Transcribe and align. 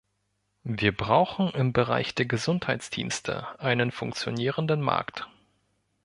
Wir 0.63 0.97
brauchen 0.97 1.51
im 1.51 1.73
Bereich 1.73 2.15
der 2.15 2.25
Gesundheitsdienste 2.25 3.59
einen 3.59 3.91
funktionierenden 3.91 4.81
Markt. 4.81 5.29